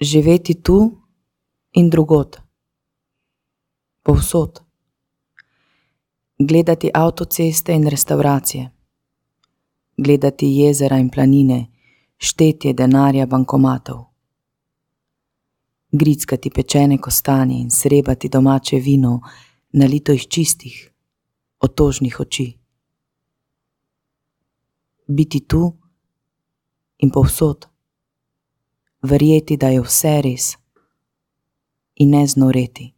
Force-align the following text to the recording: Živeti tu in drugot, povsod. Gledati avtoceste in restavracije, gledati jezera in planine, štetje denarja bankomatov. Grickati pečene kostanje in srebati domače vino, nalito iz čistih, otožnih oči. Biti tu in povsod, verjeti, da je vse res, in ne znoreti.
Živeti 0.00 0.62
tu 0.62 0.94
in 1.70 1.90
drugot, 1.90 2.36
povsod. 4.02 4.60
Gledati 6.38 6.90
avtoceste 6.94 7.72
in 7.72 7.88
restavracije, 7.88 8.70
gledati 9.96 10.46
jezera 10.46 10.98
in 10.98 11.08
planine, 11.10 11.66
štetje 12.16 12.72
denarja 12.72 13.26
bankomatov. 13.26 14.04
Grickati 15.90 16.50
pečene 16.50 16.98
kostanje 16.98 17.58
in 17.58 17.70
srebati 17.70 18.28
domače 18.28 18.76
vino, 18.76 19.20
nalito 19.72 20.12
iz 20.12 20.28
čistih, 20.30 20.92
otožnih 21.60 22.20
oči. 22.20 22.58
Biti 25.08 25.40
tu 25.40 25.72
in 26.98 27.10
povsod, 27.10 27.66
verjeti, 29.02 29.56
da 29.56 29.68
je 29.68 29.80
vse 29.80 30.20
res, 30.20 30.52
in 31.94 32.10
ne 32.10 32.26
znoreti. 32.26 32.97